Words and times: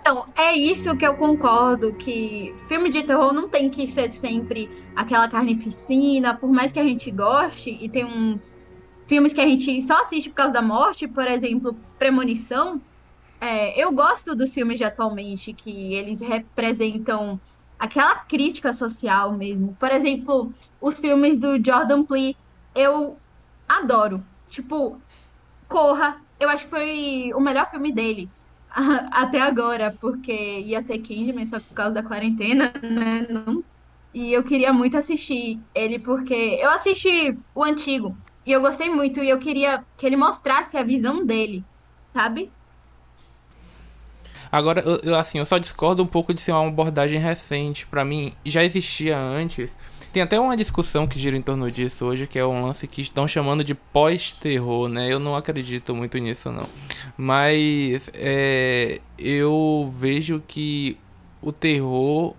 Então, 0.00 0.26
é 0.36 0.54
isso 0.54 0.96
que 0.96 1.06
eu 1.06 1.14
concordo, 1.16 1.92
que 1.94 2.54
filme 2.66 2.88
de 2.88 3.02
terror 3.02 3.32
não 3.32 3.48
tem 3.48 3.68
que 3.68 3.86
ser 3.86 4.12
sempre 4.12 4.70
aquela 4.96 5.28
carnificina, 5.28 6.34
por 6.34 6.50
mais 6.50 6.72
que 6.72 6.78
a 6.78 6.84
gente 6.84 7.10
goste, 7.10 7.70
e 7.70 7.88
tem 7.88 8.04
uns 8.04 8.56
filmes 9.06 9.32
que 9.32 9.40
a 9.40 9.46
gente 9.46 9.82
só 9.82 10.00
assiste 10.02 10.30
por 10.30 10.36
causa 10.36 10.52
da 10.54 10.62
morte, 10.62 11.08
por 11.08 11.26
exemplo, 11.26 11.74
Premonição. 11.98 12.80
É, 13.40 13.80
eu 13.82 13.92
gosto 13.94 14.34
dos 14.34 14.52
filmes 14.52 14.78
de 14.78 14.84
atualmente, 14.84 15.54
que 15.54 15.94
eles 15.94 16.20
representam 16.20 17.40
aquela 17.78 18.16
crítica 18.26 18.72
social 18.72 19.36
mesmo. 19.36 19.76
Por 19.76 19.90
exemplo, 19.92 20.50
os 20.80 20.98
filmes 20.98 21.38
do 21.38 21.56
Jordan 21.64 22.04
Peele, 22.04 22.36
eu 22.74 23.22
adoro. 23.68 24.26
Tipo, 24.48 25.04
Corra, 25.68 26.16
eu 26.40 26.48
acho 26.50 26.64
que 26.66 26.70
foi 26.70 27.32
o 27.34 27.40
melhor 27.40 27.68
filme 27.70 27.94
dele 27.94 28.32
até 29.12 29.40
agora, 29.40 29.96
porque 30.00 30.32
ia 30.60 30.84
ter 30.84 31.00
Candyman, 31.00 31.46
só 31.46 31.60
por 31.60 31.74
causa 31.74 31.94
da 31.94 32.04
quarentena, 32.04 32.72
né? 32.82 33.26
Não. 33.30 33.64
E 34.14 34.32
eu 34.32 34.44
queria 34.44 34.72
muito 34.72 34.96
assistir 34.96 35.64
ele, 35.74 35.98
porque 36.00 36.34
eu 36.34 36.70
assisti 36.70 37.38
o 37.54 37.64
antigo 37.64 38.18
e 38.46 38.52
eu 38.52 38.60
gostei 38.62 38.90
muito, 38.90 39.22
e 39.22 39.28
eu 39.30 39.38
queria 39.40 39.86
que 39.98 40.06
ele 40.06 40.16
mostrasse 40.16 40.76
a 40.78 40.84
visão 40.84 41.24
dele, 41.26 41.66
sabe? 42.14 42.54
Agora, 44.50 44.80
eu, 44.80 45.00
eu 45.02 45.14
assim, 45.14 45.38
eu 45.38 45.46
só 45.46 45.58
discordo 45.58 46.02
um 46.02 46.06
pouco 46.06 46.32
de 46.32 46.40
ser 46.40 46.52
uma 46.52 46.66
abordagem 46.66 47.18
recente. 47.18 47.86
para 47.86 48.04
mim, 48.04 48.32
já 48.44 48.64
existia 48.64 49.18
antes 49.18 49.70
tem 50.12 50.22
até 50.22 50.40
uma 50.40 50.56
discussão 50.56 51.06
que 51.06 51.18
gira 51.18 51.36
em 51.36 51.42
torno 51.42 51.70
disso 51.70 52.06
hoje, 52.06 52.26
que 52.26 52.38
é 52.38 52.44
um 52.44 52.62
lance 52.62 52.86
que 52.86 53.02
estão 53.02 53.28
chamando 53.28 53.62
de 53.62 53.74
pós-terror, 53.74 54.88
né? 54.88 55.12
Eu 55.12 55.18
não 55.18 55.36
acredito 55.36 55.94
muito 55.94 56.16
nisso, 56.18 56.50
não. 56.50 56.66
Mas 57.16 58.10
é, 58.14 59.00
eu 59.18 59.92
vejo 59.98 60.42
que 60.48 60.98
o 61.42 61.52
terror 61.52 62.34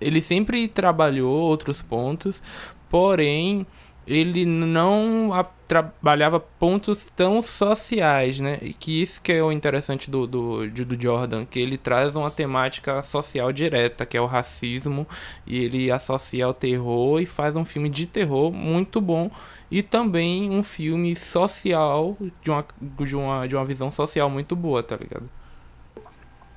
ele 0.00 0.20
sempre 0.20 0.68
trabalhou 0.68 1.32
outros 1.32 1.80
pontos, 1.80 2.42
porém 2.90 3.66
ele 4.06 4.44
não 4.44 5.30
trabalhava 5.66 6.38
pontos 6.38 7.10
tão 7.10 7.40
sociais, 7.40 8.38
né? 8.38 8.58
E 8.60 8.74
que 8.74 9.02
isso 9.02 9.20
que 9.20 9.32
é 9.32 9.42
o 9.42 9.50
interessante 9.50 10.10
do, 10.10 10.26
do, 10.26 10.68
do 10.68 11.00
Jordan, 11.00 11.46
que 11.46 11.58
ele 11.58 11.78
traz 11.78 12.14
uma 12.14 12.30
temática 12.30 13.02
social 13.02 13.50
direta, 13.50 14.04
que 14.04 14.16
é 14.16 14.20
o 14.20 14.26
racismo, 14.26 15.06
e 15.46 15.56
ele 15.56 15.90
associa 15.90 16.44
ao 16.44 16.54
terror 16.54 17.20
e 17.20 17.26
faz 17.26 17.56
um 17.56 17.64
filme 17.64 17.88
de 17.88 18.06
terror 18.06 18.52
muito 18.52 19.00
bom 19.00 19.30
e 19.70 19.82
também 19.82 20.50
um 20.50 20.62
filme 20.62 21.16
social 21.16 22.16
de 22.42 22.50
uma, 22.50 22.64
de 22.80 23.16
uma, 23.16 23.46
de 23.48 23.56
uma 23.56 23.64
visão 23.64 23.90
social 23.90 24.28
muito 24.28 24.54
boa, 24.54 24.82
tá 24.82 24.96
ligado? 24.96 25.28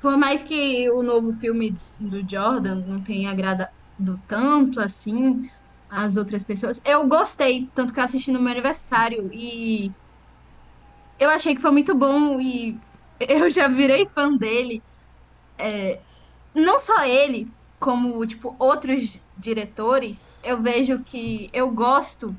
Por 0.02 0.16
mais 0.18 0.44
que 0.44 0.90
o 0.92 1.02
novo 1.02 1.34
filme 1.34 1.76
do 2.00 2.28
Jordan 2.30 2.84
não 2.88 3.02
tenha 3.02 3.32
agradado 3.32 3.72
tanto 4.28 4.80
assim, 4.80 5.50
as 5.90 6.16
outras 6.16 6.44
pessoas. 6.44 6.80
Eu 6.86 7.08
gostei, 7.08 7.72
tanto 7.74 7.94
que 7.94 8.00
eu 8.00 8.04
assisti 8.04 8.32
no 8.32 8.42
meu 8.42 8.52
aniversário 8.52 9.30
e 9.32 9.94
eu 11.20 11.30
achei 11.30 11.56
que 11.56 11.62
foi 11.62 11.72
muito 11.72 11.96
bom 11.96 12.40
e 12.40 12.80
eu 13.20 13.50
já 13.50 13.68
virei 13.68 14.06
fã 14.14 14.36
dele. 14.38 14.84
É, 15.60 16.04
não 16.56 16.80
só 16.80 17.04
ele, 17.06 17.54
como 17.80 18.26
tipo 18.28 18.58
outros 18.60 19.20
diretores, 19.36 20.28
eu 20.44 20.62
vejo 20.62 21.04
que 21.04 21.50
eu 21.54 21.72
gosto 21.74 22.38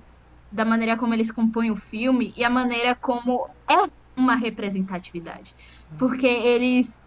da 0.51 0.65
maneira 0.65 0.99
como 0.99 1.15
eles 1.15 1.33
compõem 1.33 1.71
o 1.71 1.77
filme 1.77 2.33
e 2.37 2.45
a 2.45 2.51
maneira 2.51 2.97
como 2.97 3.47
é 3.71 3.75
uma 4.19 4.37
representatividade, 4.37 5.55
porque 5.97 6.27
eles 6.27 6.99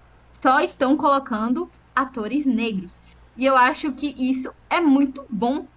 só 0.41 0.61
estão 0.61 0.97
colocando 0.97 1.71
atores 1.95 2.45
negros. 2.45 2.99
E 3.35 3.45
eu 3.45 3.57
acho 3.57 3.93
que 3.93 4.07
isso 4.07 4.53
é 4.69 4.79
muito 4.81 5.25
bom 5.29 5.67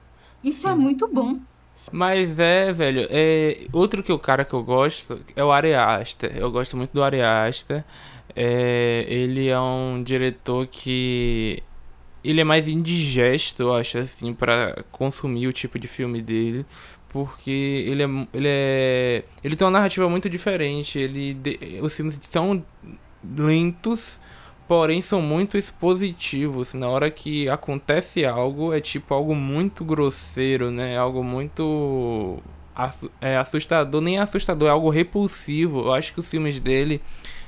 isso 0.44 0.68
é 0.68 0.70
Sim. 0.70 0.76
é 0.76 0.80
muito 0.80 1.08
bom. 1.08 1.38
Mas 1.92 2.38
é, 2.38 2.72
velho, 2.72 3.06
é 3.10 3.66
outro 3.72 4.02
que 4.02 4.12
o 4.12 4.18
cara 4.18 4.44
que 4.44 4.54
eu 4.54 4.62
gosto 4.62 5.20
é 5.34 5.42
o 5.42 5.50
Ari 5.50 5.74
Aster. 5.74 6.32
Eu 6.36 6.50
gosto 6.50 6.76
muito 6.76 6.92
do 6.92 7.02
Ari 7.02 7.20
Aster. 7.20 7.84
É, 8.34 9.04
ele 9.08 9.48
é 9.48 9.58
um 9.58 10.02
diretor 10.02 10.66
que 10.66 11.62
ele 12.24 12.40
é 12.40 12.44
mais 12.44 12.66
indigesto, 12.68 13.64
eu 13.64 13.74
acho 13.74 13.98
assim, 13.98 14.32
para 14.32 14.82
consumir 14.90 15.46
o 15.46 15.52
tipo 15.52 15.78
de 15.78 15.86
filme 15.86 16.22
dele, 16.22 16.64
porque 17.08 17.50
ele 17.50 18.02
é 18.02 18.06
ele 18.32 18.48
é 18.48 19.24
ele 19.42 19.54
tem 19.54 19.66
uma 19.66 19.72
narrativa 19.72 20.08
muito 20.08 20.28
diferente, 20.30 20.98
ele 20.98 21.36
os 21.82 21.94
filmes 21.94 22.18
são 22.22 22.64
lentos, 23.22 24.20
porém 24.68 25.00
são 25.00 25.20
muito 25.20 25.56
expositivos. 25.56 26.74
Na 26.74 26.88
hora 26.88 27.10
que 27.10 27.48
acontece 27.48 28.24
algo, 28.24 28.72
é 28.72 28.80
tipo 28.80 29.14
algo 29.14 29.34
muito 29.34 29.84
grosseiro, 29.84 30.70
né? 30.70 30.96
Algo 30.96 31.22
muito 31.22 32.38
é, 33.20 33.36
assustador, 33.36 34.00
nem 34.00 34.18
assustador, 34.18 34.68
é 34.68 34.70
algo 34.70 34.90
repulsivo. 34.90 35.80
Eu 35.80 35.92
acho 35.92 36.12
que 36.12 36.20
os 36.20 36.28
filmes 36.28 36.58
dele 36.60 37.00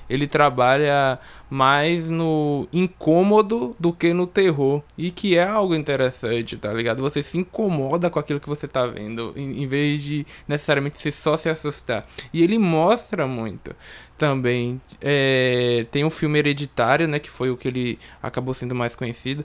ele 0.09 0.27
trabalha 0.27 1.19
mais 1.50 2.09
no 2.09 2.66
incômodo 2.72 3.77
do 3.78 3.93
que 3.93 4.12
no 4.12 4.27
terror. 4.27 4.83
E 4.97 5.10
que 5.10 5.37
é 5.37 5.44
algo 5.44 5.75
interessante, 5.75 6.56
tá 6.56 6.72
ligado? 6.72 7.03
Você 7.03 7.22
se 7.22 7.38
incomoda 7.38 8.09
com 8.09 8.19
aquilo 8.19 8.41
que 8.41 8.48
você 8.48 8.66
tá 8.69 8.87
vendo, 8.87 9.33
em, 9.37 9.66
vez 9.66 10.03
de 10.03 10.27
necessariamente 10.47 10.98
se 10.98 11.10
só 11.12 11.37
se 11.37 11.48
assustar. 11.48 12.06
E 12.33 12.43
ele 12.43 12.59
mostra 12.59 13.27
muito 13.27 13.75
também. 14.16 14.81
É, 15.00 15.87
tem 15.91 16.04
um 16.04 16.10
filme 16.10 16.38
Hereditário, 16.38 17.06
né? 17.06 17.19
Que 17.19 17.31
foi 17.31 17.50
o 17.50 17.56
que 17.56 17.69
ele 17.69 17.99
acabou 18.22 18.54
sendo 18.54 18.75
mais 18.75 18.94
conhecido. 18.94 19.44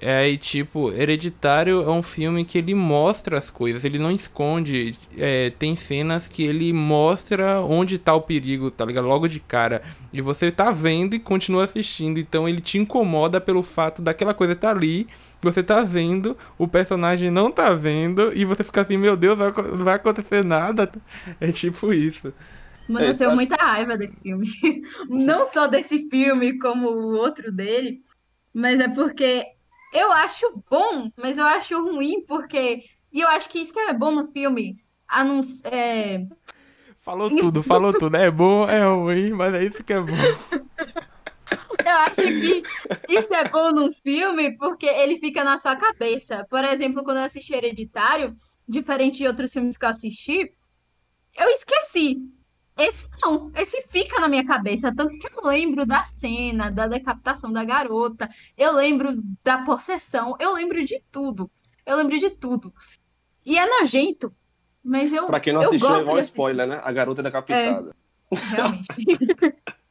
É, 0.00 0.28
e 0.28 0.36
tipo, 0.36 0.92
Hereditário 0.92 1.82
é 1.82 1.90
um 1.90 2.02
filme 2.02 2.44
que 2.44 2.58
ele 2.58 2.74
mostra 2.74 3.38
as 3.38 3.50
coisas, 3.50 3.84
ele 3.84 3.98
não 3.98 4.10
esconde. 4.10 4.96
É, 5.16 5.50
tem 5.58 5.74
cenas 5.76 6.28
que 6.28 6.42
ele 6.42 6.72
mostra 6.72 7.60
onde 7.60 7.98
tá 7.98 8.14
o 8.14 8.20
perigo, 8.20 8.70
tá 8.70 8.84
ligado? 8.84 9.06
Logo 9.06 9.28
de 9.28 9.40
cara. 9.40 9.82
E 10.12 10.20
você 10.20 10.50
tá 10.50 10.70
vendo 10.70 11.14
e 11.14 11.18
continua 11.18 11.64
assistindo. 11.64 12.18
Então 12.18 12.48
ele 12.48 12.60
te 12.60 12.78
incomoda 12.78 13.40
pelo 13.40 13.62
fato 13.62 14.02
daquela 14.02 14.34
coisa 14.34 14.54
tá 14.54 14.70
ali. 14.70 15.06
Você 15.42 15.60
tá 15.60 15.82
vendo, 15.82 16.36
o 16.56 16.68
personagem 16.68 17.28
não 17.28 17.50
tá 17.50 17.74
vendo, 17.74 18.32
e 18.32 18.44
você 18.44 18.62
fica 18.62 18.82
assim, 18.82 18.96
meu 18.96 19.16
Deus, 19.16 19.36
não 19.36 19.84
vai 19.84 19.96
acontecer 19.96 20.44
nada. 20.44 20.88
É 21.40 21.50
tipo 21.50 21.92
isso. 21.92 22.32
Mano, 22.92 23.06
é, 23.06 23.10
eu 23.10 23.18
tenho 23.18 23.34
muita 23.34 23.56
raiva 23.56 23.96
desse 23.96 24.20
filme. 24.20 24.46
Não 25.08 25.50
só 25.50 25.66
desse 25.66 26.08
filme, 26.10 26.58
como 26.58 26.88
o 26.88 27.16
outro 27.16 27.50
dele, 27.50 28.02
mas 28.52 28.78
é 28.80 28.88
porque 28.88 29.46
eu 29.92 30.12
acho 30.12 30.62
bom, 30.70 31.10
mas 31.16 31.38
eu 31.38 31.44
acho 31.44 31.80
ruim, 31.82 32.24
porque. 32.26 32.84
E 33.12 33.20
eu 33.20 33.28
acho 33.28 33.48
que 33.48 33.58
isso 33.58 33.72
que 33.72 33.78
é 33.78 33.92
bom 33.92 34.10
no 34.10 34.30
filme. 34.32 34.78
Anun... 35.06 35.40
É... 35.64 36.26
Falou 36.98 37.28
tudo, 37.28 37.62
falou 37.62 37.92
tudo. 37.92 38.16
É 38.16 38.30
bom, 38.30 38.68
é 38.68 38.84
ruim, 38.84 39.32
mas 39.32 39.52
é 39.54 39.64
isso 39.64 39.82
que 39.82 39.92
é 39.92 40.00
bom. 40.00 40.12
Eu 41.84 41.96
acho 41.96 42.14
que 42.14 42.62
isso 43.08 43.34
é 43.34 43.48
bom 43.48 43.72
num 43.72 43.92
filme 43.92 44.56
porque 44.56 44.86
ele 44.86 45.18
fica 45.18 45.42
na 45.42 45.58
sua 45.58 45.74
cabeça. 45.76 46.46
Por 46.48 46.64
exemplo, 46.64 47.02
quando 47.02 47.16
eu 47.16 47.24
assisti 47.24 47.54
Hereditário, 47.54 48.36
diferente 48.68 49.18
de 49.18 49.26
outros 49.26 49.52
filmes 49.52 49.76
que 49.76 49.84
eu 49.84 49.88
assisti, 49.88 50.52
eu 51.36 51.48
esqueci. 51.48 52.18
Esse 52.76 53.06
não, 53.22 53.52
esse 53.54 53.84
fica 53.88 54.18
na 54.18 54.28
minha 54.28 54.44
cabeça, 54.44 54.94
tanto 54.94 55.18
que 55.18 55.26
eu 55.26 55.46
lembro 55.46 55.84
da 55.84 56.04
cena, 56.04 56.70
da 56.70 56.86
decapitação 56.86 57.52
da 57.52 57.64
garota, 57.64 58.30
eu 58.56 58.72
lembro 58.72 59.22
da 59.44 59.58
possessão, 59.58 60.36
eu 60.40 60.54
lembro 60.54 60.82
de 60.84 61.02
tudo. 61.10 61.50
Eu 61.84 61.96
lembro 61.96 62.18
de 62.18 62.30
tudo. 62.30 62.72
E 63.44 63.58
é 63.58 63.66
nojento, 63.66 64.32
mas 64.82 65.12
eu. 65.12 65.26
Pra 65.26 65.40
quem 65.40 65.52
não 65.52 65.60
assistiu, 65.60 65.94
é 65.94 66.00
igual 66.00 66.18
spoiler, 66.18 66.66
né? 66.66 66.80
A 66.82 66.92
garota 66.92 67.22
decapitada. 67.22 67.94
É, 68.30 68.36
realmente. 68.36 68.86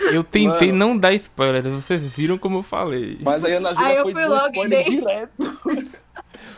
Eu 0.00 0.22
tentei 0.22 0.68
Mano. 0.68 0.78
não 0.78 0.96
dar 0.96 1.12
spoiler, 1.14 1.62
vocês 1.64 2.00
viram 2.00 2.38
como 2.38 2.58
eu 2.58 2.62
falei. 2.62 3.18
Mas 3.20 3.44
aí 3.44 3.54
a 3.54 3.56
Ana 3.58 3.74
Júlia 3.74 4.02
foi 4.02 4.14
dando 4.14 4.36
spoiler 4.36 4.84
direto. 4.84 5.60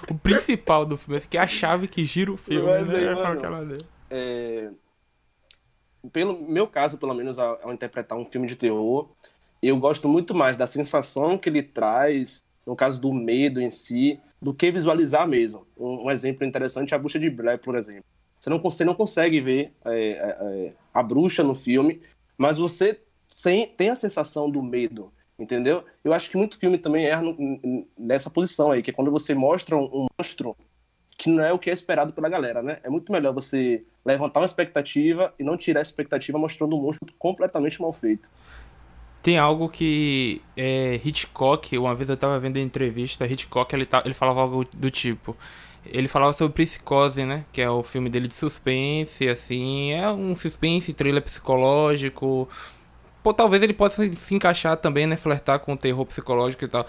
o 0.08 0.14
principal 0.14 0.84
do 0.84 0.96
filme, 0.96 1.16
é 1.16 1.20
que 1.20 1.38
é 1.38 1.40
a 1.40 1.46
chave 1.46 1.88
que 1.88 2.04
gira 2.04 2.30
o 2.30 2.36
filme. 2.36 2.66
Mas 2.66 2.90
aí, 2.90 3.06
né? 3.06 3.14
mano, 3.14 3.78
é, 4.10 4.70
pelo 6.12 6.40
meu 6.40 6.66
caso, 6.66 6.98
pelo 6.98 7.14
menos, 7.14 7.38
ao, 7.38 7.58
ao, 7.62 7.72
interpretar 7.72 8.18
um 8.18 8.24
filme 8.24 8.46
de 8.46 8.56
terror, 8.56 9.08
eu 9.62 9.76
gosto 9.78 10.08
muito 10.08 10.34
mais 10.34 10.56
da 10.56 10.66
sensação 10.66 11.36
que 11.36 11.48
ele 11.48 11.62
traz, 11.62 12.42
no 12.66 12.74
caso 12.74 13.00
do 13.00 13.12
medo 13.12 13.60
em 13.60 13.70
si, 13.70 14.18
do 14.40 14.54
que 14.54 14.70
visualizar 14.70 15.28
mesmo. 15.28 15.66
Um, 15.76 16.06
um 16.06 16.10
exemplo 16.10 16.46
interessante 16.46 16.94
é 16.94 16.96
a 16.96 16.98
Bruxa 16.98 17.18
de 17.18 17.28
Blair, 17.28 17.58
por 17.58 17.76
exemplo. 17.76 18.04
Você 18.38 18.48
não, 18.48 18.58
você 18.58 18.84
não 18.84 18.94
consegue 18.94 19.40
ver 19.40 19.72
é, 19.84 19.92
é, 19.92 20.36
é, 20.40 20.72
a 20.94 21.02
bruxa 21.02 21.44
no 21.44 21.54
filme, 21.54 22.00
mas 22.38 22.56
você 22.56 22.98
sem, 23.28 23.66
tem 23.66 23.90
a 23.90 23.94
sensação 23.94 24.50
do 24.50 24.62
medo. 24.62 25.12
entendeu? 25.38 25.84
Eu 26.02 26.14
acho 26.14 26.30
que 26.30 26.38
muito 26.38 26.58
filme 26.58 26.78
também 26.78 27.06
erra 27.06 27.22
nessa 27.98 28.30
posição 28.30 28.72
aí, 28.72 28.82
que 28.82 28.90
é 28.90 28.94
quando 28.94 29.10
você 29.10 29.34
mostra 29.34 29.76
um, 29.76 30.06
monstro 30.18 30.56
que 31.20 31.28
não 31.28 31.44
é 31.44 31.52
o 31.52 31.58
que 31.58 31.68
é 31.68 31.72
esperado 31.72 32.14
pela 32.14 32.30
galera, 32.30 32.62
né? 32.62 32.78
É 32.82 32.88
muito 32.88 33.12
melhor 33.12 33.34
você 33.34 33.84
levantar 34.04 34.40
uma 34.40 34.46
expectativa 34.46 35.34
e 35.38 35.44
não 35.44 35.54
tirar 35.54 35.80
a 35.80 35.82
expectativa 35.82 36.38
mostrando 36.38 36.74
um 36.74 36.80
monstro 36.80 37.12
completamente 37.18 37.78
mal 37.80 37.92
feito. 37.92 38.30
Tem 39.22 39.36
algo 39.36 39.68
que 39.68 40.40
é, 40.56 40.98
Hitchcock, 41.04 41.76
uma 41.76 41.94
vez 41.94 42.08
eu 42.08 42.16
tava 42.16 42.40
vendo 42.40 42.56
em 42.56 42.62
entrevista, 42.62 43.26
Hitchcock 43.26 43.74
ele, 43.74 43.84
tá, 43.84 44.02
ele 44.02 44.14
falava 44.14 44.40
algo 44.40 44.64
do 44.72 44.90
tipo. 44.90 45.36
Ele 45.84 46.08
falava 46.08 46.32
sobre 46.32 46.64
Psicose, 46.64 47.24
né? 47.24 47.44
Que 47.52 47.60
é 47.60 47.68
o 47.68 47.82
filme 47.82 48.08
dele 48.08 48.26
de 48.26 48.34
suspense, 48.34 49.28
assim. 49.28 49.92
É 49.92 50.10
um 50.10 50.34
suspense, 50.34 50.94
thriller 50.94 51.22
psicológico. 51.22 52.48
Pô, 53.22 53.34
talvez 53.34 53.62
ele 53.62 53.74
possa 53.74 54.10
se 54.14 54.34
encaixar 54.34 54.76
também, 54.76 55.06
né? 55.06 55.16
Flertar 55.16 55.60
com 55.60 55.74
o 55.74 55.76
terror 55.76 56.06
psicológico 56.06 56.64
e 56.64 56.68
tal. 56.68 56.86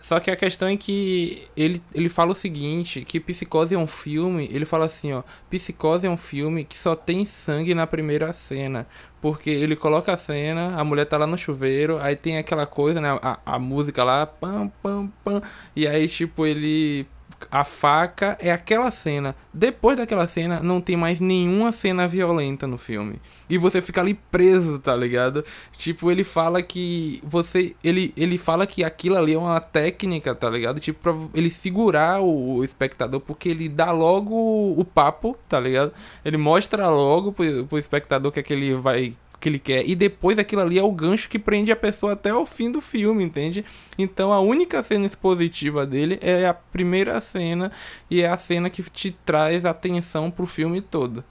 Só 0.00 0.18
que 0.20 0.30
a 0.30 0.36
questão 0.36 0.68
é 0.68 0.76
que 0.76 1.46
ele, 1.56 1.82
ele 1.94 2.08
fala 2.08 2.32
o 2.32 2.34
seguinte, 2.34 3.04
que 3.04 3.20
Psicose 3.20 3.74
é 3.74 3.78
um 3.78 3.86
filme, 3.86 4.48
ele 4.52 4.64
fala 4.64 4.86
assim, 4.86 5.12
ó, 5.12 5.22
Psicose 5.50 6.06
é 6.06 6.10
um 6.10 6.16
filme 6.16 6.64
que 6.64 6.76
só 6.76 6.94
tem 6.96 7.24
sangue 7.24 7.74
na 7.74 7.86
primeira 7.86 8.32
cena. 8.32 8.86
Porque 9.20 9.48
ele 9.48 9.74
coloca 9.74 10.12
a 10.12 10.16
cena, 10.18 10.78
a 10.78 10.84
mulher 10.84 11.06
tá 11.06 11.16
lá 11.16 11.26
no 11.26 11.38
chuveiro, 11.38 11.98
aí 11.98 12.14
tem 12.14 12.36
aquela 12.36 12.66
coisa, 12.66 13.00
né? 13.00 13.18
A, 13.22 13.38
a 13.46 13.58
música 13.58 14.04
lá, 14.04 14.26
pam, 14.26 14.70
pam, 14.82 15.10
pam. 15.24 15.42
E 15.74 15.86
aí, 15.86 16.06
tipo, 16.08 16.44
ele 16.44 17.06
a 17.50 17.64
faca 17.64 18.36
é 18.40 18.50
aquela 18.50 18.90
cena. 18.90 19.34
Depois 19.52 19.96
daquela 19.96 20.26
cena, 20.26 20.60
não 20.60 20.80
tem 20.80 20.96
mais 20.96 21.20
nenhuma 21.20 21.72
cena 21.72 22.08
violenta 22.08 22.66
no 22.66 22.78
filme. 22.78 23.20
E 23.48 23.58
você 23.58 23.82
fica 23.82 24.00
ali 24.00 24.14
preso, 24.14 24.78
tá 24.78 24.96
ligado? 24.96 25.44
Tipo, 25.72 26.10
ele 26.10 26.24
fala 26.24 26.62
que 26.62 27.22
você. 27.22 27.76
Ele, 27.82 28.12
ele 28.16 28.38
fala 28.38 28.66
que 28.66 28.82
aquilo 28.82 29.16
ali 29.16 29.34
é 29.34 29.38
uma 29.38 29.60
técnica, 29.60 30.34
tá 30.34 30.48
ligado? 30.48 30.80
Tipo, 30.80 31.00
pra 31.00 31.14
ele 31.34 31.50
segurar 31.50 32.20
o, 32.20 32.56
o 32.56 32.64
espectador, 32.64 33.20
porque 33.20 33.48
ele 33.48 33.68
dá 33.68 33.90
logo 33.90 34.34
o 34.76 34.84
papo, 34.84 35.36
tá 35.48 35.60
ligado? 35.60 35.92
Ele 36.24 36.36
mostra 36.36 36.88
logo 36.88 37.32
pro, 37.32 37.66
pro 37.66 37.78
espectador 37.78 38.32
que 38.32 38.40
é 38.40 38.42
que 38.42 38.52
ele 38.52 38.74
vai 38.74 39.14
que 39.44 39.48
ele 39.50 39.58
quer. 39.58 39.86
E 39.86 39.94
depois 39.94 40.38
aquilo 40.38 40.62
ali 40.62 40.78
é 40.78 40.82
o 40.82 40.90
gancho 40.90 41.28
que 41.28 41.38
prende 41.38 41.70
a 41.70 41.76
pessoa 41.76 42.14
até 42.14 42.32
o 42.32 42.46
fim 42.46 42.70
do 42.70 42.80
filme, 42.80 43.22
entende? 43.22 43.62
Então 43.98 44.32
a 44.32 44.40
única 44.40 44.82
cena 44.82 45.04
expositiva 45.04 45.84
dele 45.84 46.18
é 46.22 46.48
a 46.48 46.54
primeira 46.54 47.20
cena 47.20 47.70
e 48.10 48.22
é 48.22 48.28
a 48.28 48.38
cena 48.38 48.70
que 48.70 48.82
te 48.82 49.12
traz 49.12 49.66
atenção 49.66 50.30
pro 50.30 50.46
filme 50.46 50.80
todo. 50.80 51.22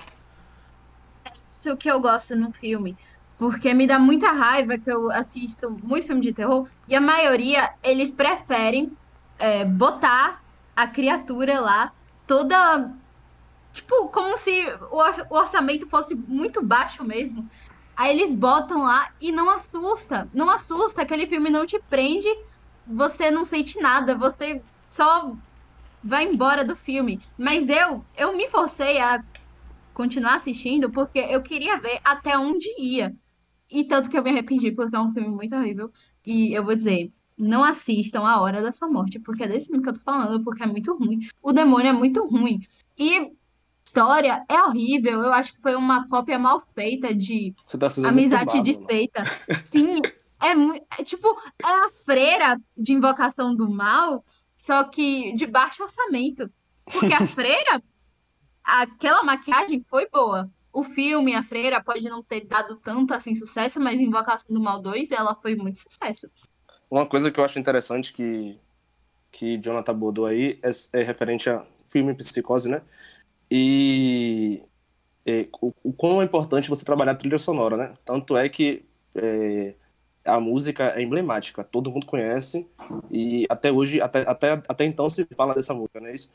É 1.25 1.31
isso 1.51 1.75
que 1.75 1.89
eu 1.89 1.99
gosto 1.99 2.35
no 2.35 2.51
filme. 2.51 2.95
Porque 3.35 3.73
me 3.73 3.87
dá 3.87 3.97
muita 3.97 4.31
raiva 4.31 4.77
que 4.77 4.91
eu 4.91 5.09
assisto 5.09 5.71
muito 5.83 6.05
filme 6.05 6.21
de 6.21 6.33
terror 6.33 6.67
e 6.87 6.95
a 6.95 7.01
maioria 7.01 7.71
eles 7.81 8.11
preferem 8.11 8.95
é, 9.39 9.65
botar 9.65 10.43
a 10.75 10.85
criatura 10.85 11.59
lá 11.59 11.91
toda. 12.27 12.91
Tipo, 13.73 14.07
como 14.09 14.37
se 14.37 14.67
o 14.91 15.35
orçamento 15.35 15.87
fosse 15.87 16.13
muito 16.13 16.61
baixo 16.61 17.03
mesmo. 17.03 17.49
Aí 17.95 18.17
eles 18.17 18.33
botam 18.33 18.83
lá 18.83 19.11
e 19.21 19.31
não 19.31 19.49
assusta. 19.49 20.29
Não 20.33 20.49
assusta, 20.49 21.01
aquele 21.01 21.27
filme 21.27 21.49
não 21.49 21.65
te 21.65 21.79
prende, 21.89 22.27
você 22.85 23.29
não 23.29 23.45
sente 23.45 23.79
nada, 23.79 24.15
você 24.15 24.61
só 24.89 25.35
vai 26.03 26.25
embora 26.25 26.65
do 26.65 26.75
filme. 26.75 27.21
Mas 27.37 27.69
eu, 27.69 28.03
eu 28.17 28.35
me 28.35 28.47
forcei 28.49 28.99
a 28.99 29.23
continuar 29.93 30.35
assistindo 30.35 30.89
porque 30.89 31.19
eu 31.19 31.41
queria 31.41 31.79
ver 31.79 31.99
até 32.03 32.37
onde 32.37 32.67
ia. 32.79 33.15
E 33.69 33.83
tanto 33.83 34.09
que 34.09 34.17
eu 34.17 34.23
me 34.23 34.29
arrependi, 34.29 34.71
porque 34.71 34.95
é 34.95 34.99
um 34.99 35.11
filme 35.11 35.29
muito 35.29 35.55
horrível. 35.55 35.91
E 36.25 36.53
eu 36.53 36.63
vou 36.63 36.75
dizer, 36.75 37.11
não 37.37 37.63
assistam 37.63 38.21
A 38.21 38.41
Hora 38.41 38.61
da 38.61 38.71
Sua 38.71 38.87
Morte, 38.87 39.19
porque 39.19 39.43
é 39.43 39.47
desse 39.47 39.67
filme 39.67 39.81
que 39.81 39.89
eu 39.89 39.93
tô 39.93 39.99
falando, 39.99 40.43
porque 40.43 40.63
é 40.63 40.67
muito 40.67 40.93
ruim. 40.95 41.19
O 41.41 41.51
demônio 41.51 41.89
é 41.89 41.93
muito 41.93 42.25
ruim. 42.25 42.59
E 42.97 43.31
história 43.83 44.43
é 44.49 44.61
horrível. 44.63 45.21
Eu 45.21 45.33
acho 45.33 45.53
que 45.53 45.61
foi 45.61 45.75
uma 45.75 46.07
cópia 46.07 46.39
mal 46.39 46.59
feita 46.59 47.13
de 47.13 47.53
tá 47.77 47.87
Amizade 48.07 48.61
Desfeita. 48.61 49.23
Sim, 49.65 49.99
é, 50.41 50.99
é, 50.99 51.03
tipo, 51.03 51.27
é 51.61 51.67
a 51.67 51.89
freira 52.05 52.59
de 52.75 52.93
Invocação 52.93 53.55
do 53.55 53.69
Mal, 53.69 54.23
só 54.55 54.83
que 54.83 55.33
de 55.33 55.45
baixo 55.45 55.83
orçamento. 55.83 56.49
Porque 56.85 57.13
a 57.13 57.25
freira, 57.27 57.81
aquela 58.63 59.23
maquiagem 59.23 59.83
foi 59.87 60.07
boa. 60.09 60.49
O 60.71 60.83
filme, 60.83 61.35
a 61.35 61.43
freira, 61.43 61.83
pode 61.83 62.09
não 62.09 62.23
ter 62.23 62.45
dado 62.45 62.77
tanto 62.77 63.13
assim 63.13 63.35
sucesso, 63.35 63.79
mas 63.79 64.01
Invocação 64.01 64.53
do 64.53 64.61
Mal 64.61 64.81
2, 64.81 65.11
ela 65.11 65.35
foi 65.35 65.55
muito 65.55 65.79
sucesso. 65.79 66.27
Uma 66.89 67.05
coisa 67.05 67.31
que 67.31 67.39
eu 67.39 67.43
acho 67.43 67.59
interessante 67.59 68.11
que, 68.11 68.59
que 69.31 69.57
Jonathan 69.57 69.91
abordou 69.91 70.25
aí 70.25 70.59
é, 70.63 70.99
é 70.99 71.03
referente 71.03 71.49
a 71.49 71.63
filme 71.87 72.13
Psicose, 72.15 72.67
né? 72.67 72.81
E 73.55 74.63
é, 75.23 75.47
o, 75.61 75.69
o 75.83 75.93
quão 75.93 76.19
é 76.23 76.25
importante 76.25 76.67
você 76.67 76.83
trabalhar 76.83 77.11
a 77.11 77.15
trilha 77.15 77.37
sonora, 77.37 77.77
né? 77.77 77.93
Tanto 78.03 78.35
é 78.35 78.49
que 78.49 78.83
é, 79.13 79.75
a 80.25 80.39
música 80.39 80.85
é 80.97 81.03
emblemática, 81.03 81.63
todo 81.63 81.91
mundo 81.91 82.07
conhece 82.07 82.67
e 83.11 83.45
até 83.47 83.71
hoje, 83.71 84.01
até, 84.01 84.21
até, 84.27 84.53
até 84.53 84.85
então 84.85 85.07
se 85.07 85.23
fala 85.37 85.53
dessa 85.53 85.71
música, 85.71 85.99
né? 85.99 86.15
Isso. 86.15 86.33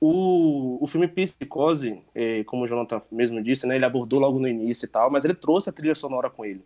O, 0.00 0.82
o 0.82 0.86
filme 0.88 1.06
Psicose, 1.06 2.02
é, 2.12 2.42
como 2.42 2.64
o 2.64 2.66
Jonathan 2.66 3.00
mesmo 3.12 3.40
disse, 3.40 3.64
né, 3.64 3.76
ele 3.76 3.84
abordou 3.84 4.18
logo 4.18 4.40
no 4.40 4.48
início 4.48 4.84
e 4.84 4.88
tal, 4.88 5.12
mas 5.12 5.24
ele 5.24 5.34
trouxe 5.34 5.70
a 5.70 5.72
trilha 5.72 5.94
sonora 5.94 6.28
com 6.28 6.44
ele. 6.44 6.64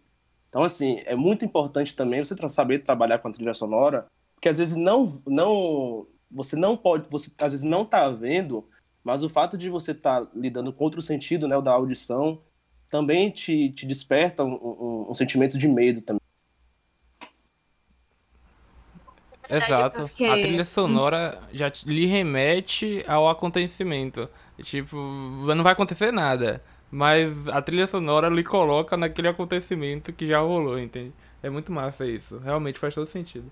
Então, 0.48 0.62
assim, 0.62 1.02
é 1.04 1.14
muito 1.14 1.44
importante 1.44 1.94
também 1.94 2.24
você 2.24 2.34
saber 2.48 2.78
trabalhar 2.78 3.18
com 3.18 3.28
a 3.28 3.32
trilha 3.32 3.52
sonora, 3.52 4.06
porque 4.34 4.48
às 4.48 4.56
vezes 4.56 4.74
não, 4.74 5.20
não 5.26 6.06
você 6.30 6.56
não 6.56 6.78
pode, 6.78 7.10
você 7.10 7.30
às 7.38 7.52
vezes 7.52 7.64
não 7.64 7.84
tá 7.84 8.08
vendo 8.08 8.66
mas 9.04 9.22
o 9.22 9.28
fato 9.28 9.58
de 9.58 9.68
você 9.68 9.92
estar 9.92 10.24
tá 10.24 10.30
lidando 10.34 10.72
com 10.72 10.84
outro 10.84 11.02
sentido, 11.02 11.48
né, 11.48 11.56
o 11.56 11.62
da 11.62 11.72
audição, 11.72 12.40
também 12.90 13.30
te, 13.30 13.70
te 13.70 13.86
desperta 13.86 14.44
um, 14.44 14.52
um, 14.52 15.06
um 15.10 15.14
sentimento 15.14 15.58
de 15.58 15.66
medo 15.66 16.00
também. 16.02 16.20
Exato. 19.48 20.02
Porque... 20.02 20.24
A 20.24 20.34
trilha 20.34 20.64
sonora 20.64 21.38
já 21.52 21.70
lhe 21.84 22.06
remete 22.06 23.04
ao 23.06 23.28
acontecimento. 23.28 24.28
Tipo, 24.62 24.96
não 24.96 25.62
vai 25.62 25.72
acontecer 25.72 26.12
nada. 26.12 26.62
Mas 26.90 27.48
a 27.48 27.60
trilha 27.62 27.86
sonora 27.86 28.28
lhe 28.28 28.44
coloca 28.44 28.96
naquele 28.96 29.28
acontecimento 29.28 30.12
que 30.12 30.26
já 30.26 30.40
rolou, 30.40 30.78
entende? 30.78 31.12
É 31.42 31.50
muito 31.50 31.72
massa 31.72 32.06
isso. 32.06 32.38
Realmente 32.38 32.78
faz 32.78 32.94
todo 32.94 33.06
sentido. 33.06 33.50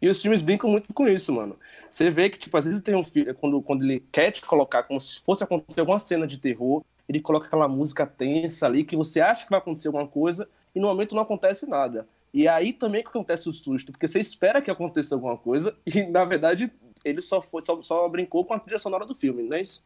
E 0.00 0.08
os 0.08 0.22
filmes 0.22 0.40
brincam 0.40 0.70
muito 0.70 0.92
com 0.94 1.08
isso, 1.08 1.32
mano. 1.32 1.58
Você 1.90 2.10
vê 2.10 2.28
que, 2.30 2.38
tipo, 2.38 2.56
às 2.56 2.64
vezes 2.64 2.80
tem 2.80 2.94
um 2.94 3.02
filme, 3.02 3.34
quando, 3.34 3.60
quando 3.62 3.84
ele 3.84 4.00
quer 4.12 4.30
te 4.30 4.42
colocar 4.42 4.84
como 4.84 5.00
se 5.00 5.20
fosse 5.20 5.42
acontecer 5.42 5.80
alguma 5.80 5.98
cena 5.98 6.26
de 6.26 6.38
terror, 6.38 6.84
ele 7.08 7.20
coloca 7.20 7.46
aquela 7.46 7.66
música 7.66 8.06
tensa 8.06 8.66
ali, 8.66 8.84
que 8.84 8.94
você 8.94 9.20
acha 9.20 9.44
que 9.44 9.50
vai 9.50 9.58
acontecer 9.58 9.88
alguma 9.88 10.06
coisa, 10.06 10.48
e 10.74 10.78
no 10.78 10.88
momento 10.88 11.14
não 11.14 11.22
acontece 11.22 11.66
nada. 11.66 12.06
E 12.32 12.46
é 12.46 12.50
aí 12.50 12.72
também 12.72 13.02
que 13.02 13.08
acontece 13.08 13.48
o 13.48 13.52
susto, 13.52 13.90
porque 13.90 14.06
você 14.06 14.20
espera 14.20 14.60
que 14.60 14.70
aconteça 14.70 15.14
alguma 15.14 15.36
coisa, 15.36 15.76
e 15.86 16.04
na 16.04 16.24
verdade 16.24 16.70
ele 17.04 17.22
só, 17.22 17.40
foi, 17.40 17.62
só, 17.62 17.80
só 17.80 18.08
brincou 18.08 18.44
com 18.44 18.54
a 18.54 18.60
trilha 18.60 18.78
sonora 18.78 19.06
do 19.06 19.14
filme, 19.14 19.42
não 19.42 19.56
é 19.56 19.62
isso? 19.62 19.84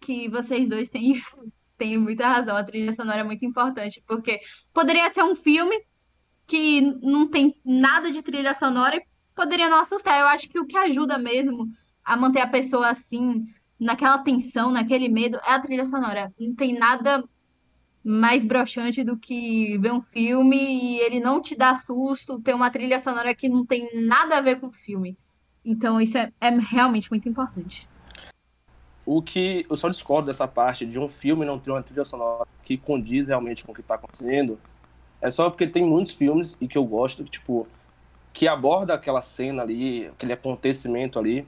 Que 0.00 0.28
vocês 0.28 0.68
dois 0.68 0.90
têm, 0.90 1.14
têm 1.78 1.96
muita 1.96 2.28
razão, 2.28 2.56
a 2.56 2.64
trilha 2.64 2.92
sonora 2.92 3.20
é 3.20 3.24
muito 3.24 3.44
importante, 3.44 4.02
porque 4.06 4.40
poderia 4.72 5.10
ser 5.12 5.24
um 5.24 5.34
filme 5.34 5.82
que 6.46 6.80
não 7.02 7.28
tem 7.28 7.56
nada 7.64 8.10
de 8.10 8.22
trilha 8.22 8.54
sonora 8.54 8.96
e 8.96 9.04
poderia 9.34 9.68
não 9.68 9.80
assustar. 9.80 10.20
Eu 10.20 10.28
acho 10.28 10.48
que 10.48 10.58
o 10.58 10.66
que 10.66 10.76
ajuda 10.76 11.18
mesmo 11.18 11.68
a 12.04 12.16
manter 12.16 12.40
a 12.40 12.46
pessoa 12.46 12.88
assim, 12.88 13.46
naquela 13.80 14.18
tensão, 14.18 14.70
naquele 14.70 15.08
medo, 15.08 15.38
é 15.38 15.52
a 15.52 15.60
trilha 15.60 15.86
sonora. 15.86 16.32
Não 16.38 16.54
tem 16.54 16.78
nada 16.78 17.24
mais 18.04 18.44
broxante 18.44 19.02
do 19.02 19.16
que 19.16 19.78
ver 19.78 19.92
um 19.92 20.02
filme 20.02 20.56
e 20.56 21.00
ele 21.00 21.20
não 21.20 21.40
te 21.40 21.56
dá 21.56 21.74
susto, 21.74 22.40
ter 22.40 22.54
uma 22.54 22.70
trilha 22.70 23.00
sonora 23.00 23.34
que 23.34 23.48
não 23.48 23.64
tem 23.64 23.88
nada 24.06 24.36
a 24.36 24.40
ver 24.42 24.60
com 24.60 24.66
o 24.66 24.72
filme. 24.72 25.16
Então 25.64 25.98
isso 25.98 26.18
é, 26.18 26.30
é 26.38 26.50
realmente 26.50 27.10
muito 27.10 27.26
importante. 27.26 27.88
O 29.06 29.22
que 29.22 29.66
eu 29.68 29.76
só 29.76 29.88
discordo 29.88 30.26
dessa 30.26 30.46
parte 30.46 30.84
de 30.84 30.98
um 30.98 31.08
filme 31.08 31.46
não 31.46 31.58
ter 31.58 31.70
uma 31.70 31.82
trilha 31.82 32.04
sonora 32.04 32.46
que 32.62 32.76
condiz 32.76 33.28
realmente 33.28 33.64
com 33.64 33.72
o 33.72 33.74
que 33.74 33.80
está 33.80 33.94
acontecendo 33.94 34.58
é 35.24 35.30
só 35.30 35.48
porque 35.48 35.66
tem 35.66 35.82
muitos 35.82 36.12
filmes 36.12 36.54
e 36.60 36.68
que 36.68 36.76
eu 36.76 36.84
gosto, 36.84 37.24
que, 37.24 37.30
tipo, 37.30 37.66
que 38.30 38.46
aborda 38.46 38.92
aquela 38.92 39.22
cena 39.22 39.62
ali, 39.62 40.06
aquele 40.08 40.34
acontecimento 40.34 41.18
ali, 41.18 41.46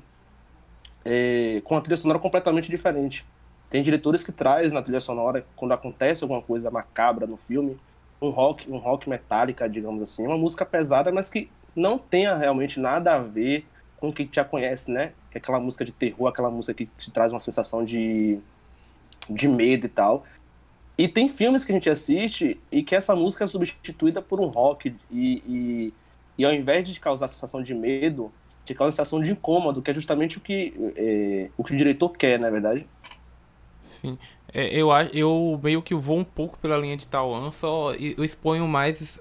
é, 1.04 1.60
com 1.62 1.76
a 1.76 1.80
trilha 1.82 1.98
sonora 1.98 2.18
completamente 2.18 2.70
diferente. 2.70 3.26
Tem 3.68 3.82
diretores 3.82 4.24
que 4.24 4.32
traz 4.32 4.72
na 4.72 4.80
trilha 4.80 4.98
sonora, 4.98 5.44
quando 5.54 5.72
acontece 5.72 6.24
alguma 6.24 6.40
coisa 6.40 6.70
macabra 6.70 7.26
no 7.26 7.36
filme, 7.36 7.78
um 8.20 8.30
rock, 8.30 8.70
um 8.72 8.78
rock 8.78 9.10
metálica, 9.10 9.68
digamos 9.68 10.00
assim, 10.00 10.26
uma 10.26 10.38
música 10.38 10.64
pesada, 10.64 11.12
mas 11.12 11.28
que 11.28 11.50
não 11.74 11.98
tenha 11.98 12.34
realmente 12.34 12.80
nada 12.80 13.14
a 13.14 13.18
ver 13.18 13.66
com 13.98 14.08
o 14.08 14.12
que 14.12 14.26
já 14.32 14.42
conhece, 14.42 14.90
né? 14.90 15.12
Que 15.30 15.36
é 15.36 15.38
aquela 15.38 15.60
música 15.60 15.84
de 15.84 15.92
terror, 15.92 16.28
aquela 16.28 16.50
música 16.50 16.72
que 16.72 16.86
te 16.86 17.10
traz 17.10 17.30
uma 17.30 17.40
sensação 17.40 17.84
de, 17.84 18.38
de 19.28 19.46
medo 19.46 19.84
e 19.84 19.90
tal. 19.90 20.24
E 20.98 21.06
tem 21.06 21.28
filmes 21.28 21.64
que 21.64 21.72
a 21.72 21.74
gente 21.74 21.90
assiste 21.90 22.58
e 22.72 22.82
que 22.82 22.94
essa 22.94 23.14
música 23.14 23.44
é 23.44 23.46
substituída 23.46 24.22
por 24.22 24.40
um 24.40 24.46
rock 24.46 24.94
e, 25.10 25.42
e 25.46 25.92
e 26.38 26.44
ao 26.44 26.52
invés 26.52 26.88
de 26.88 26.98
causar 27.00 27.26
a 27.26 27.28
sensação 27.28 27.62
de 27.62 27.74
medo, 27.74 28.30
te 28.64 28.74
causa 28.74 28.90
a 28.90 28.92
sensação 28.92 29.22
de 29.22 29.32
incômodo, 29.32 29.80
que 29.80 29.90
é 29.90 29.94
justamente 29.94 30.38
o 30.38 30.40
que, 30.40 30.74
é, 30.96 31.50
o, 31.56 31.64
que 31.64 31.72
o 31.72 31.76
diretor 31.76 32.10
quer, 32.10 32.38
não 32.38 32.48
é 32.48 32.50
verdade? 32.50 32.86
Sim. 33.82 34.18
É, 34.52 34.68
eu, 34.74 34.90
eu 35.12 35.60
meio 35.62 35.82
que 35.82 35.94
vou 35.94 36.18
um 36.18 36.24
pouco 36.24 36.58
pela 36.58 36.76
linha 36.76 36.96
de 36.96 37.08
Taiwan, 37.08 37.50
só 37.50 37.94
eu 37.94 38.24
exponho 38.24 38.66
mais. 38.68 39.20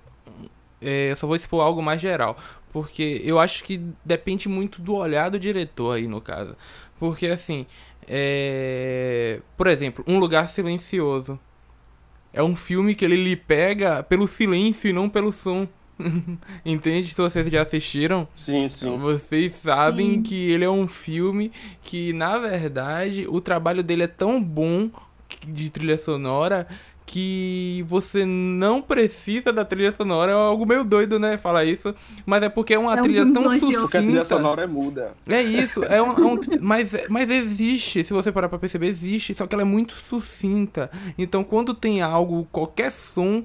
É, 0.81 1.11
eu 1.11 1.15
só 1.15 1.25
vou 1.25 1.35
expor 1.35 1.61
algo 1.63 1.81
mais 1.81 2.01
geral. 2.01 2.37
Porque 2.71 3.21
eu 3.23 3.39
acho 3.39 3.63
que 3.63 3.81
depende 4.03 4.49
muito 4.49 4.81
do 4.81 4.95
olhar 4.95 5.29
do 5.29 5.39
diretor 5.39 5.95
aí, 5.95 6.07
no 6.07 6.19
caso. 6.19 6.57
Porque, 6.99 7.27
assim, 7.27 7.65
é... 8.05 9.39
por 9.55 9.67
exemplo, 9.67 10.03
Um 10.05 10.19
Lugar 10.19 10.49
Silencioso. 10.49 11.39
É 12.35 12.43
um 12.43 12.53
filme 12.53 12.93
que 12.93 13.05
ele 13.05 13.15
lhe 13.15 13.35
pega 13.35 14.03
pelo 14.03 14.27
silêncio 14.27 14.89
e 14.89 14.93
não 14.93 15.09
pelo 15.09 15.31
som. 15.31 15.65
Entende? 16.65 17.07
Se 17.07 17.15
vocês 17.15 17.49
já 17.49 17.61
assistiram, 17.61 18.27
sim, 18.35 18.67
sim. 18.67 18.97
vocês 18.97 19.53
sabem 19.53 20.15
sim. 20.15 20.21
que 20.21 20.51
ele 20.51 20.65
é 20.65 20.69
um 20.69 20.85
filme 20.85 21.49
que, 21.81 22.11
na 22.11 22.37
verdade, 22.37 23.25
o 23.29 23.39
trabalho 23.39 23.81
dele 23.81 24.03
é 24.03 24.07
tão 24.07 24.43
bom 24.43 24.89
de 25.47 25.69
trilha 25.69 25.97
sonora 25.97 26.67
que 27.05 27.85
você 27.87 28.25
não 28.25 28.81
precisa 28.81 29.53
da 29.53 29.63
trilha 29.63 29.91
sonora. 29.91 30.31
É 30.31 30.35
algo 30.35 30.65
meio 30.65 30.83
doido, 30.83 31.19
né? 31.19 31.37
Falar 31.37 31.63
isso. 31.63 31.93
Mas 32.25 32.41
é 32.41 32.49
porque 32.49 32.73
é 32.73 32.79
uma 32.79 32.97
é 32.97 33.01
trilha 33.01 33.23
um 33.23 33.33
tão 33.33 33.43
sucinta. 33.43 33.81
Porque 33.81 33.97
a 33.97 34.01
trilha 34.01 34.25
sonora 34.25 34.63
é 34.63 34.67
muda. 34.67 35.11
É 35.27 35.41
isso. 35.41 35.83
É 35.83 36.01
um, 36.01 36.11
é 36.11 36.25
um, 36.25 36.39
mas, 36.61 36.93
mas 37.07 37.29
existe, 37.29 38.03
se 38.03 38.11
você 38.11 38.31
parar 38.31 38.49
pra 38.49 38.57
perceber, 38.57 38.87
existe. 38.87 39.35
Só 39.35 39.45
que 39.45 39.53
ela 39.53 39.61
é 39.61 39.65
muito 39.65 39.93
sucinta. 39.93 40.89
Então 41.17 41.43
quando 41.43 41.73
tem 41.73 42.01
algo, 42.01 42.47
qualquer 42.51 42.91
som, 42.91 43.43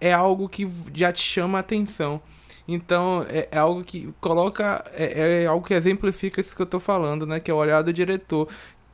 é 0.00 0.12
algo 0.12 0.48
que 0.48 0.68
já 0.94 1.12
te 1.12 1.22
chama 1.22 1.58
a 1.58 1.60
atenção. 1.60 2.20
Então, 2.66 3.24
é, 3.30 3.48
é 3.50 3.58
algo 3.58 3.82
que 3.82 4.12
coloca. 4.20 4.84
É, 4.92 5.42
é, 5.42 5.46
algo 5.46 5.66
que 5.66 5.72
exemplifica 5.72 6.38
isso 6.38 6.54
que 6.54 6.60
eu 6.60 6.66
tô 6.66 6.78
falando, 6.78 7.26
né? 7.26 7.40
Que 7.40 7.50
é 7.50 7.54
o 7.54 7.56
olhar 7.56 7.80
do 7.80 7.92
diretor 7.94 8.46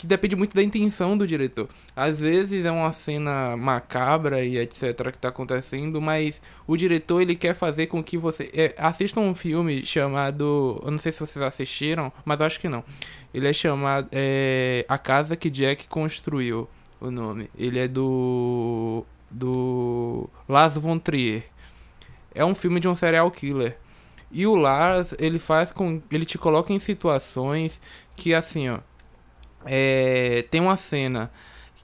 que 0.04 0.08
depende 0.08 0.36
muito 0.36 0.54
da 0.54 0.62
intenção 0.62 1.16
do 1.16 1.26
diretor. 1.26 1.68
Às 1.96 2.20
vezes 2.20 2.64
é 2.64 2.70
uma 2.70 2.92
cena 2.92 3.56
macabra 3.56 4.44
e 4.44 4.58
etc 4.58 5.10
que 5.10 5.16
está 5.16 5.28
acontecendo, 5.28 6.00
mas 6.00 6.40
o 6.66 6.76
diretor 6.76 7.22
ele 7.22 7.34
quer 7.34 7.54
fazer 7.54 7.86
com 7.86 8.02
que 8.04 8.18
você 8.18 8.50
é, 8.52 8.74
assista 8.76 9.18
um 9.18 9.34
filme 9.34 9.84
chamado, 9.84 10.80
eu 10.84 10.90
não 10.90 10.98
sei 10.98 11.10
se 11.10 11.20
vocês 11.20 11.42
assistiram, 11.42 12.12
mas 12.24 12.38
eu 12.38 12.46
acho 12.46 12.60
que 12.60 12.68
não. 12.68 12.84
Ele 13.32 13.48
é 13.48 13.52
chamado 13.52 14.08
é, 14.12 14.84
A 14.88 14.98
Casa 14.98 15.36
que 15.36 15.48
Jack 15.48 15.88
Construiu, 15.88 16.68
o 17.00 17.10
nome. 17.10 17.48
Ele 17.58 17.78
é 17.78 17.88
do 17.88 19.04
do 19.30 20.28
Lars 20.48 20.76
von 20.76 20.98
Trier. 20.98 21.44
É 22.34 22.44
um 22.44 22.54
filme 22.54 22.78
de 22.78 22.86
um 22.86 22.94
serial 22.94 23.30
killer. 23.30 23.76
E 24.30 24.46
o 24.46 24.54
Lars, 24.54 25.14
ele 25.18 25.38
faz 25.38 25.72
com 25.72 26.02
ele 26.10 26.24
te 26.26 26.36
coloca 26.36 26.72
em 26.72 26.78
situações 26.78 27.80
que 28.16 28.34
assim, 28.34 28.68
ó, 28.68 28.78
é, 29.66 30.44
tem 30.50 30.60
uma 30.60 30.76
cena 30.76 31.30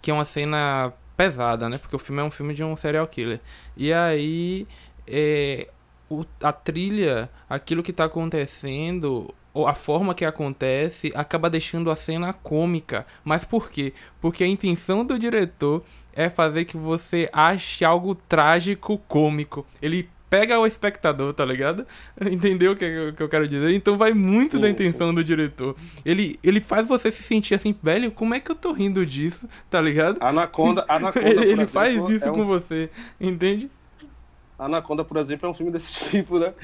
que 0.02 0.10
é 0.10 0.14
uma 0.14 0.24
cena 0.24 0.92
pesada, 1.16 1.68
né? 1.68 1.78
Porque 1.78 1.94
o 1.94 1.98
filme 1.98 2.22
é 2.22 2.24
um 2.24 2.30
filme 2.30 2.54
de 2.54 2.64
um 2.64 2.74
serial 2.74 3.06
killer. 3.06 3.40
E 3.76 3.92
aí 3.92 4.66
é, 5.06 5.68
o, 6.08 6.24
a 6.42 6.52
trilha, 6.52 7.30
aquilo 7.48 7.82
que 7.82 7.90
está 7.90 8.04
acontecendo, 8.04 9.32
ou 9.52 9.66
a 9.66 9.74
forma 9.74 10.14
que 10.14 10.24
acontece, 10.24 11.12
acaba 11.14 11.50
deixando 11.50 11.90
a 11.90 11.96
cena 11.96 12.32
cômica. 12.32 13.06
Mas 13.24 13.44
por 13.44 13.70
quê? 13.70 13.92
Porque 14.20 14.44
a 14.44 14.46
intenção 14.46 15.04
do 15.04 15.18
diretor 15.18 15.84
é 16.12 16.28
fazer 16.28 16.64
que 16.64 16.76
você 16.76 17.28
ache 17.32 17.84
algo 17.84 18.14
trágico 18.14 18.98
cômico. 19.08 19.66
Ele 19.82 20.08
pega 20.30 20.58
o 20.58 20.64
espectador, 20.64 21.34
tá 21.34 21.44
ligado? 21.44 21.84
Entendeu 22.30 22.72
o 22.72 22.76
que, 22.76 23.12
que 23.12 23.22
eu 23.22 23.28
quero 23.28 23.48
dizer? 23.48 23.74
Então 23.74 23.96
vai 23.96 24.14
muito 24.14 24.56
sim, 24.56 24.62
da 24.62 24.70
intenção 24.70 25.08
sim. 25.08 25.14
do 25.16 25.24
diretor. 25.24 25.74
Ele, 26.04 26.38
ele 26.42 26.60
faz 26.60 26.86
você 26.86 27.10
se 27.10 27.24
sentir 27.24 27.54
assim, 27.54 27.74
velho, 27.82 28.12
como 28.12 28.32
é 28.32 28.40
que 28.40 28.50
eu 28.50 28.54
tô 28.54 28.72
rindo 28.72 29.04
disso, 29.04 29.48
tá 29.68 29.80
ligado? 29.80 30.22
Anaconda, 30.22 30.84
Anaconda 30.88 31.28
ele, 31.28 31.40
ele 31.40 31.62
exemplo, 31.62 31.66
faz 31.66 32.08
isso 32.08 32.24
é 32.24 32.30
um... 32.30 32.34
com 32.34 32.44
você, 32.44 32.88
entende? 33.20 33.68
Anaconda, 34.56 35.04
por 35.04 35.16
exemplo, 35.16 35.48
é 35.48 35.50
um 35.50 35.54
filme 35.54 35.72
desse 35.72 35.92
tipo, 36.10 36.38
né? 36.38 36.54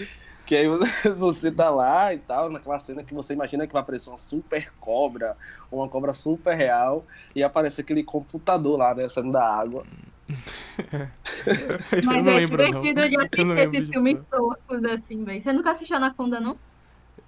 Que 0.47 0.55
aí 0.55 0.69
você 1.17 1.51
tá 1.51 1.69
lá 1.71 2.15
e 2.15 2.19
tal, 2.19 2.49
naquela 2.49 2.79
cena 2.79 3.03
que 3.03 3.13
você 3.13 3.33
imagina 3.33 3.67
que 3.67 3.73
vai 3.73 3.83
aparecer 3.83 4.11
uma 4.11 4.19
super 4.19 4.73
cobra, 4.79 5.37
uma 5.73 5.89
cobra 5.89 6.13
super 6.13 6.55
real, 6.55 7.05
e 7.35 7.43
aparece 7.43 7.81
aquele 7.81 8.05
computador 8.05 8.79
lá, 8.79 8.95
né, 8.95 9.09
saindo 9.09 9.33
da 9.33 9.43
água. 9.43 9.85
Mas 12.05 12.27
é 12.27 12.41
divertido 12.47 13.01
não. 13.01 13.09
de 13.09 13.17
assistir 13.17 13.59
esses 13.59 13.89
filmes 13.89 14.17
toscos 14.31 14.85
assim, 14.85 15.25
velho. 15.25 15.41
Você 15.41 15.53
nunca 15.53 15.71
assistiu 15.71 15.97
Anaconda, 15.97 16.41
não? 16.41 16.57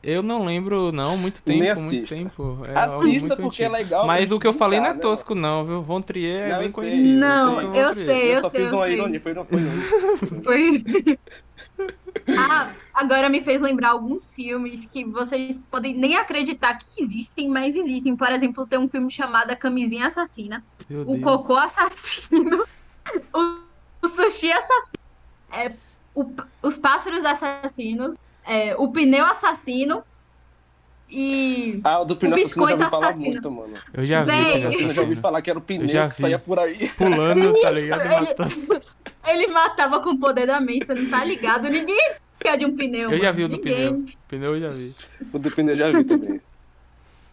Eu 0.00 0.22
não 0.22 0.44
lembro, 0.44 0.92
não, 0.92 1.16
muito 1.16 1.42
tempo, 1.42 1.58
Nem 1.58 1.74
muito 1.74 2.08
tempo. 2.08 2.60
É 2.64 2.78
Assista 2.78 3.36
porque 3.36 3.64
é 3.64 3.68
legal. 3.68 4.06
Mas 4.06 4.30
o 4.30 4.38
que 4.38 4.46
eu 4.46 4.54
falei 4.54 4.78
não 4.78 4.86
é 4.86 4.94
né, 4.94 5.00
tosco, 5.00 5.34
não, 5.34 5.64
viu? 5.64 5.82
Von 5.82 6.00
Trier 6.00 6.52
é 6.52 6.58
bem 6.58 6.70
conhecido. 6.70 7.18
Não, 7.18 7.74
eu 7.74 7.94
sei, 7.94 8.30
eu, 8.30 8.34
eu 8.34 8.40
só 8.40 8.50
sei, 8.50 8.60
fiz 8.60 8.72
uma 8.72 8.88
ironia, 8.88 9.20
foi 9.20 9.34
não 9.34 9.44
foi 9.44 9.58
Foi. 10.44 10.84
ah, 12.38 12.72
agora 12.94 13.28
me 13.28 13.40
fez 13.40 13.60
lembrar 13.60 13.90
alguns 13.90 14.28
filmes 14.28 14.86
que 14.86 15.04
vocês 15.04 15.60
podem 15.68 15.94
nem 15.94 16.16
acreditar 16.16 16.78
que 16.78 17.02
existem, 17.02 17.48
mas 17.48 17.74
existem. 17.74 18.16
Por 18.16 18.30
exemplo, 18.30 18.66
tem 18.68 18.78
um 18.78 18.88
filme 18.88 19.10
chamado 19.10 19.50
A 19.50 19.56
Camisinha 19.56 20.06
Assassina, 20.06 20.64
Meu 20.88 21.02
O 21.02 21.14
Deus. 21.14 21.22
Cocô 21.22 21.56
Assassino 21.56 22.64
o, 23.34 23.60
o 24.02 24.08
sushi 24.08 24.50
assassino, 24.52 24.98
é, 25.52 25.72
o, 26.14 26.30
os 26.62 26.78
pássaros 26.78 27.24
assassinos, 27.24 28.16
é, 28.44 28.74
o 28.76 28.88
pneu 28.88 29.24
assassino 29.24 30.02
e. 31.10 31.80
Ah, 31.84 32.00
o 32.00 32.04
do 32.04 32.16
pneu 32.16 32.36
o 32.36 32.40
assassino 32.40 32.64
eu 32.64 32.68
já 32.68 32.74
ouvi 32.76 32.90
falar 32.90 33.16
muito, 33.16 33.50
mano. 33.50 33.74
Eu 33.92 34.06
já 34.06 34.22
vi. 34.22 34.30
Bem, 34.30 34.62
eu 34.62 34.94
já 34.94 35.00
ouvi 35.02 35.16
falar 35.16 35.42
que 35.42 35.50
era 35.50 35.58
o 35.58 35.62
pneu 35.62 36.08
que 36.08 36.14
saía 36.14 36.38
por 36.38 36.58
aí. 36.58 36.88
Pulando, 36.90 37.52
tá 37.60 37.70
ligado? 37.70 38.02
Ele, 38.02 38.82
ele 39.26 39.46
matava 39.48 40.00
com 40.00 40.10
o 40.10 40.18
poder 40.18 40.46
da 40.46 40.60
mente, 40.60 40.86
você 40.86 40.94
não 40.94 41.10
tá 41.10 41.24
ligado? 41.24 41.68
Ninguém 41.68 42.14
quer 42.38 42.56
de 42.58 42.64
um 42.64 42.76
pneu. 42.76 43.10
Eu 43.10 43.18
já 43.18 43.30
vi 43.30 43.44
o 43.44 43.48
do 43.48 43.56
Ninguém. 43.56 43.94
pneu. 43.94 44.06
Pneu 44.28 44.54
eu 44.56 44.60
já 44.60 44.70
vi. 44.70 44.94
O 45.32 45.38
do 45.38 45.50
pneu 45.50 45.74
eu 45.74 45.76
já 45.76 45.90
vi 45.90 46.04
também. 46.04 46.40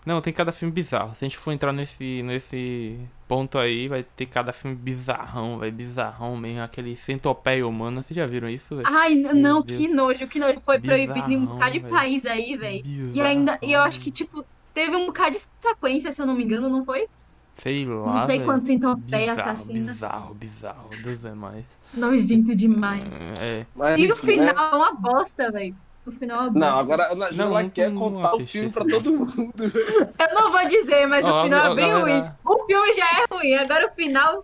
Não, 0.06 0.22
tem 0.22 0.32
cada 0.32 0.52
filme 0.52 0.72
bizarro. 0.72 1.16
Se 1.16 1.26
a 1.26 1.28
gente 1.28 1.38
for 1.38 1.52
entrar 1.52 1.74
nesse, 1.74 2.22
nesse 2.22 3.00
ponto 3.28 3.58
aí, 3.58 3.88
vai 3.88 4.04
ter 4.04 4.28
cada 4.28 4.54
filme 4.54 4.76
bizarrão, 4.76 5.58
vai 5.58 5.72
bizarrão 5.72 6.38
mesmo. 6.38 6.62
Aquele 6.62 6.96
centopeia 6.96 7.68
humano. 7.68 8.04
Vocês 8.04 8.16
já 8.16 8.28
viram 8.28 8.48
isso, 8.48 8.76
velho? 8.76 8.88
Ai, 8.88 9.16
não, 9.16 9.64
que 9.64 9.88
nojo, 9.88 10.28
que 10.28 10.38
nojo. 10.38 10.62
Foi 10.64 10.78
bizarrão, 10.78 11.06
proibido 11.06 11.32
em 11.32 11.38
um 11.38 11.46
bocado 11.48 11.72
de 11.72 11.80
país 11.80 12.24
aí, 12.26 12.56
velho. 12.56 12.84
E 13.14 13.20
ainda, 13.20 13.58
e 13.64 13.74
eu 13.74 13.82
acho 13.82 14.00
que, 14.00 14.12
tipo, 14.12 14.46
teve 14.76 14.96
um 14.96 15.08
bocado 15.08 15.38
de 15.38 15.44
sequência, 15.60 16.12
se 16.12 16.22
eu 16.22 16.28
não 16.28 16.36
me 16.36 16.44
engano, 16.44 16.70
não 16.70 16.86
foi? 16.86 17.08
Sei 17.56 17.86
lá. 17.86 18.20
Não 18.20 18.26
sei 18.28 18.42
quanto 18.42 18.68
centopeia 18.68 19.34
assassina. 19.34 19.94
Bizarro, 19.94 20.36
bizarro, 20.36 20.90
Deus 21.02 21.26
é 21.26 21.34
mais. 21.34 21.66
Nojento 21.94 22.54
demais. 22.54 23.08
É. 23.42 23.66
Mas, 23.74 24.00
e 24.00 24.04
enfim, 24.04 24.14
o 24.14 24.16
final 24.18 24.46
né? 24.46 24.72
é 24.72 24.76
uma 24.76 24.94
bosta, 24.94 25.52
velho 25.52 25.76
no 26.06 26.12
final. 26.12 26.52
Não, 26.52 26.78
agora 26.80 27.12
a 27.12 27.16
não, 27.16 27.46
ela 27.48 27.70
quer 27.70 27.94
contar 27.94 28.36
o 28.36 28.40
filme 28.40 28.70
pra 28.70 28.86
todo 28.86 29.12
mundo. 29.12 29.54
Eu 30.20 30.36
não 30.36 30.52
vou 30.52 30.68
dizer, 30.68 31.08
mas 31.08 31.26
oh, 31.26 31.30
o 31.30 31.44
final 31.44 31.72
é 31.72 31.76
bem 31.76 31.90
galera... 31.90 32.00
ruim. 32.00 32.32
O 32.46 32.66
filme 32.66 32.94
já 32.94 33.06
é 33.06 33.26
ruim, 33.34 33.54
agora 33.56 33.88
o 33.88 33.92
final. 33.92 34.44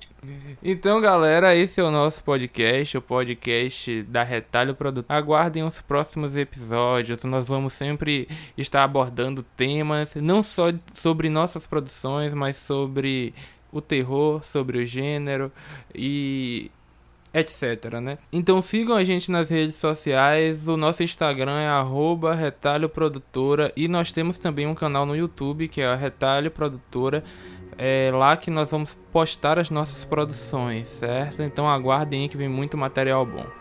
Então, 0.64 1.02
galera, 1.02 1.56
esse 1.56 1.80
é 1.80 1.84
o 1.84 1.92
nosso 1.92 2.24
podcast, 2.24 2.98
o 2.98 3.02
podcast 3.02 4.04
da 4.04 4.24
Retalho 4.24 4.76
Produto. 4.76 5.06
Aguardem 5.10 5.64
os 5.64 5.82
próximos 5.82 6.36
episódios. 6.36 7.24
Nós 7.24 7.48
vamos 7.48 7.74
sempre 7.74 8.28
estar 8.58 8.84
abordando 8.84 9.44
temas, 9.44 10.16
não 10.16 10.44
só 10.44 10.72
sobre 10.94 11.30
nossas 11.30 11.66
produções, 11.66 12.34
mas 12.34 12.58
sobre 12.58 13.34
o 13.72 13.82
terror, 13.82 14.44
sobre 14.44 14.80
o 14.80 14.86
gênero 14.86 15.52
e 15.96 16.70
etc, 17.34 18.00
né? 18.02 18.18
Então 18.32 18.62
sigam 18.62 18.96
a 18.96 19.04
gente 19.04 19.32
nas 19.32 19.50
redes 19.50 19.76
sociais, 19.76 20.68
o 20.68 20.76
nosso 20.76 21.04
Instagram 21.04 21.60
é 21.60 21.68
arroba 21.68 22.34
Retalho 22.34 22.90
Produtora 22.90 23.72
e 23.76 23.88
nós 23.88 24.12
temos 24.12 24.38
também 24.38 24.68
um 24.68 24.76
canal 24.76 25.06
no 25.06 25.16
YouTube 25.16 25.68
que 25.68 25.82
é 25.82 25.88
a 25.88 25.96
Retalho 25.96 26.52
Produtora, 26.52 27.24
é 27.78 28.12
lá 28.14 28.36
que 28.36 28.52
nós 28.52 28.70
vamos 28.70 28.98
postar 29.12 29.58
as 29.58 29.70
nossas 29.70 30.04
produções, 30.04 30.88
certo? 30.88 31.42
Então 31.42 31.70
aguardem 31.70 32.28
que 32.28 32.38
vem 32.38 32.50
muito 32.50 32.78
material 32.78 33.26
bom. 33.26 33.61